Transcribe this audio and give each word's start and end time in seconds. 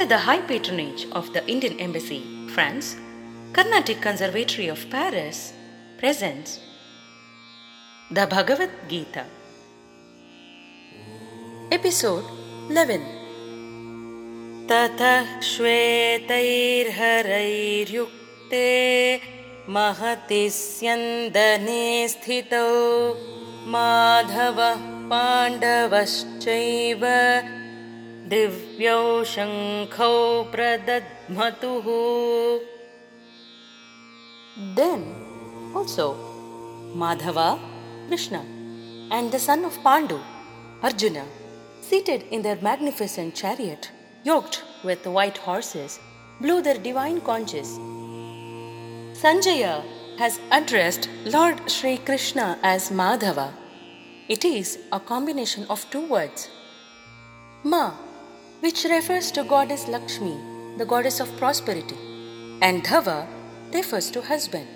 Under 0.00 0.14
the 0.14 0.24
high 0.24 0.40
patronage 0.40 1.04
of 1.12 1.30
the 1.34 1.46
Indian 1.46 1.78
Embassy, 1.78 2.22
France, 2.54 2.96
Carnatic 3.52 4.00
Conservatory 4.00 4.68
of 4.68 4.88
Paris 4.88 5.52
presents 5.98 6.58
the 8.10 8.26
Bhagavad 8.26 8.70
Gita. 8.88 9.26
Episode 11.70 12.24
11 12.70 13.04
ततः 14.70 15.40
श्वेतैर्हरैर्युक्ते 15.50 16.40
महति 19.76 20.42
स्यन्दने 20.60 21.84
स्थितौ 22.16 22.72
माधवः 23.76 24.80
पाण्डवश्चैव 25.12 27.04
दिव्यौ 28.29 29.01
शङ्खौ 29.33 30.13
प्रदध्मतुः 30.53 31.87
Then 34.75 35.01
also 35.75 36.15
Madhava, 36.95 37.59
Krishna, 38.07 38.41
and 39.11 39.31
the 39.31 39.37
son 39.37 39.65
of 39.65 39.77
Pandu, 39.83 40.19
Arjuna, 40.81 41.25
seated 41.81 42.23
in 42.31 42.41
their 42.41 42.55
magnificent 42.61 43.35
chariot, 43.35 43.91
yoked 44.23 44.63
with 44.83 45.05
white 45.05 45.37
horses, 45.39 45.99
blew 46.39 46.61
their 46.61 46.77
divine 46.77 47.19
conches. 47.19 47.67
Sanjaya 49.21 49.83
has 50.17 50.39
addressed 50.51 51.09
Lord 51.25 51.69
Sri 51.69 51.97
Krishna 51.97 52.57
as 52.63 52.89
Madhava. 52.89 53.51
It 54.29 54.45
is 54.45 54.79
a 54.91 54.99
combination 54.99 55.65
of 55.69 55.89
two 55.89 56.07
words. 56.07 56.49
Ma, 57.63 57.93
which 58.60 58.84
refers 58.84 59.30
to 59.32 59.42
goddess 59.44 59.88
Lakshmi, 59.88 60.38
the 60.76 60.84
goddess 60.84 61.18
of 61.18 61.34
prosperity, 61.38 61.96
and 62.60 62.84
Dhava 62.84 63.26
refers 63.72 64.10
to 64.10 64.20
husband. 64.20 64.68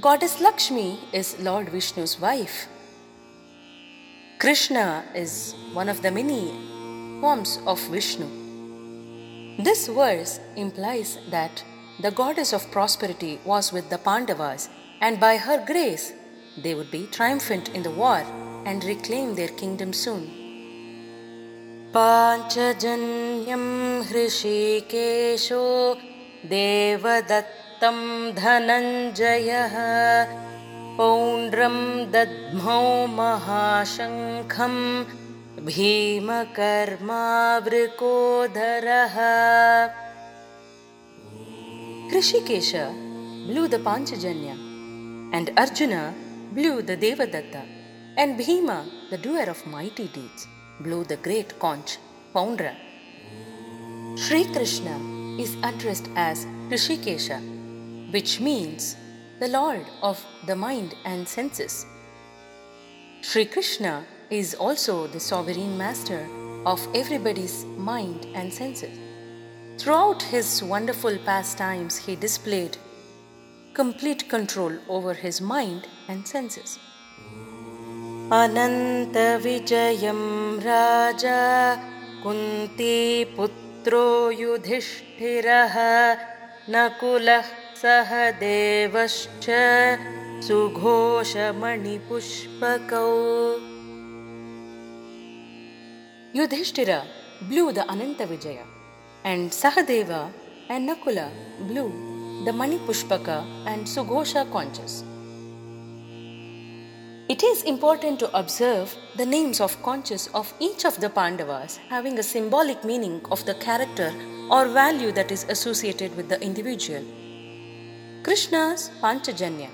Goddess 0.00 0.40
Lakshmi 0.40 1.00
is 1.12 1.38
Lord 1.40 1.68
Vishnu's 1.70 2.20
wife. 2.20 2.68
Krishna 4.38 5.04
is 5.14 5.54
one 5.72 5.88
of 5.88 6.02
the 6.02 6.10
many 6.10 6.52
forms 7.20 7.58
of 7.66 7.80
Vishnu. 7.88 8.26
This 9.58 9.88
verse 9.88 10.38
implies 10.54 11.18
that 11.30 11.64
the 12.00 12.10
goddess 12.10 12.52
of 12.52 12.70
prosperity 12.70 13.40
was 13.44 13.72
with 13.72 13.90
the 13.90 13.98
Pandavas, 13.98 14.68
and 15.00 15.18
by 15.18 15.38
her 15.38 15.64
grace, 15.66 16.12
they 16.62 16.74
would 16.74 16.90
be 16.90 17.06
triumphant 17.06 17.70
in 17.70 17.82
the 17.82 17.90
war 17.90 18.22
and 18.64 18.84
reclaim 18.84 19.34
their 19.34 19.48
kingdom 19.48 19.92
soon. 19.92 20.45
पाञ्चजन्यं 21.96 23.66
हृषिकेशो 24.08 25.66
देवदत्तं 26.54 28.00
धनञ्जयः 28.40 29.76
पौण्ड्रं 30.98 31.78
दद्मौ 32.16 32.82
महाशङ्खं 33.20 34.76
Krishikesha 42.08 42.84
blew 43.48 43.66
the 43.66 43.78
Panchajanya, 43.78 44.54
and 45.32 45.50
Arjuna 45.56 46.14
blew 46.52 46.82
the 46.82 46.96
Devadatta, 46.96 47.64
and 48.16 48.38
Bhima, 48.38 48.84
the 49.10 49.18
doer 49.18 49.44
of 49.48 49.66
mighty 49.66 50.06
deeds, 50.06 50.46
blew 50.80 51.04
the 51.04 51.16
great 51.16 51.58
conch, 51.58 51.98
Poundra. 52.34 52.74
Sri 54.16 54.44
Krishna 54.44 54.96
is 55.38 55.56
addressed 55.62 56.08
as 56.16 56.46
Hrishikesha, 56.68 57.40
which 58.12 58.40
means 58.40 58.96
the 59.40 59.48
Lord 59.48 59.84
of 60.02 60.24
the 60.46 60.56
mind 60.56 60.94
and 61.04 61.28
senses. 61.28 61.84
Sri 63.20 63.44
Krishna 63.44 64.04
is 64.30 64.54
also 64.54 65.06
the 65.06 65.20
sovereign 65.20 65.76
master 65.76 66.26
of 66.64 66.86
everybody's 66.94 67.64
mind 67.76 68.26
and 68.34 68.52
senses. 68.52 68.98
Throughout 69.78 70.22
his 70.22 70.62
wonderful 70.62 71.18
pastimes, 71.18 71.96
he 71.96 72.16
displayed 72.16 72.78
complete 73.74 74.28
control 74.28 74.72
over 74.88 75.12
his 75.12 75.40
mind 75.40 75.86
and 76.08 76.26
senses. 76.26 76.78
अनन्तविजयं 78.34 80.22
राजा 80.62 81.42
कुन्तीपुत्रो 82.22 84.06
युधिष्ठिरः 84.38 85.76
नकुलः 86.74 87.46
सह 87.82 88.10
देवश्च 88.42 89.46
सुघोषमणिपुष्पकौ 90.46 91.36
Yudhishthira 96.36 97.00
blew 97.48 97.72
the 97.72 97.84
Ananta 97.90 98.26
Vijaya, 98.26 98.64
and 99.24 99.50
Sahadeva 99.50 100.30
and 100.68 100.86
Nakula 100.88 101.30
blew 101.60 101.88
the 102.44 102.52
Mani 102.52 102.78
Pushpaka 102.78 103.44
and 103.66 103.86
Sughosha 103.86 104.50
conches. 104.52 105.04
It 107.28 107.42
is 107.42 107.64
important 107.64 108.20
to 108.20 108.38
observe 108.38 108.94
the 109.16 109.26
names 109.26 109.60
of 109.60 109.82
conches 109.82 110.28
of 110.32 110.54
each 110.60 110.84
of 110.84 111.00
the 111.00 111.10
Pandavas 111.10 111.78
having 111.88 112.20
a 112.20 112.22
symbolic 112.22 112.84
meaning 112.84 113.20
of 113.32 113.44
the 113.44 113.54
character 113.54 114.14
or 114.48 114.68
value 114.68 115.10
that 115.10 115.32
is 115.32 115.42
associated 115.48 116.16
with 116.16 116.28
the 116.28 116.40
individual. 116.40 117.02
Krishna's 118.22 118.92
Panchajanya, 119.02 119.70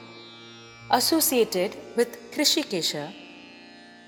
associated 0.91 1.77
with 1.95 2.17
Hrishikesha, 2.33 3.13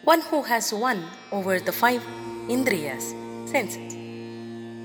one 0.04 0.22
who 0.22 0.40
has 0.42 0.72
won 0.72 1.04
over 1.30 1.60
the 1.60 1.72
five 1.72 2.02
Indriyas, 2.48 3.12
senses. 3.46 3.92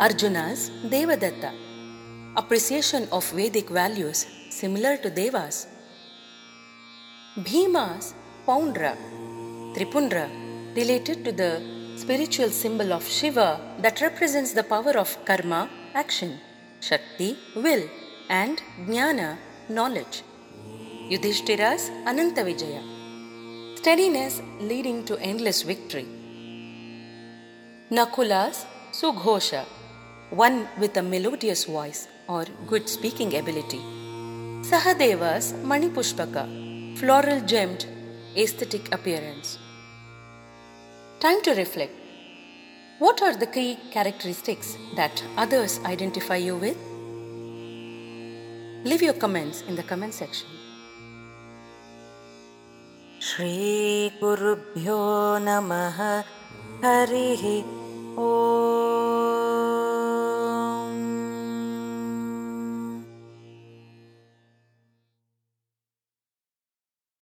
Arjuna's 0.02 0.70
Devadatta, 0.84 1.54
appreciation 2.36 3.08
of 3.14 3.30
Vedic 3.32 3.70
values 3.70 4.26
similar 4.50 4.98
to 4.98 5.10
Devas. 5.10 5.68
Bhima's 7.38 8.14
Poundra, 8.50 8.98
Tripundra, 9.76 10.28
related 10.76 11.24
to 11.24 11.32
the 11.32 11.52
spiritual 12.02 12.50
symbol 12.50 12.92
of 12.92 13.04
Shiva 13.08 13.50
that 13.84 14.02
represents 14.02 14.54
the 14.54 14.64
power 14.64 14.94
of 14.98 15.10
karma, 15.24 15.70
action, 15.94 16.32
Shakti, 16.82 17.38
will, 17.56 17.84
and 18.28 18.60
Jnana, 18.88 19.38
knowledge. 19.70 20.24
Yudhishthira's 21.12 21.92
Ananta 22.08 22.44
Vijaya, 22.44 22.82
steadiness 23.76 24.42
leading 24.60 25.06
to 25.06 25.20
endless 25.20 25.62
victory. 25.62 26.08
Nakula's 27.92 28.66
Sughosha, 28.92 29.64
one 30.32 30.68
with 30.80 30.98
a 30.98 31.04
melodious 31.04 31.66
voice 31.66 32.08
or 32.28 32.46
good 32.66 32.90
speaking 32.90 33.36
ability. 33.36 33.84
Sahadeva's 34.72 35.54
Manipushpaka, 35.72 36.46
floral 36.98 37.42
gemmed 37.42 37.86
aesthetic 38.37 38.93
appearance. 38.95 39.59
Time 41.21 41.43
to 41.43 41.55
reflect. 41.55 41.93
What 42.99 43.23
are 43.23 43.35
the 43.37 43.47
key 43.47 43.79
characteristics 43.91 44.77
that 44.97 45.23
others 45.37 45.81
identify 45.85 46.37
you 46.37 46.57
with? 46.57 46.77
Leave 48.85 49.03
your 49.03 49.15
comments 49.15 49.63
in 49.63 49.75
the 49.77 49.83
comment 49.83 50.15
section. 50.15 50.49
श्रीगुरुभ्यो 53.25 54.99
नमः 55.47 55.99
हरिः 56.85 57.45
ओ 58.21 59.08